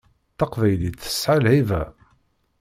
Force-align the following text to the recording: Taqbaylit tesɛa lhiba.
Taqbaylit 0.37 0.95
tesɛa 1.03 1.37
lhiba. 1.43 1.81